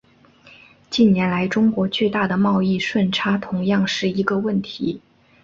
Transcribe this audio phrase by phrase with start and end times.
[0.89, 4.99] 近年来中国巨大的贸易顺差同样是一个问题。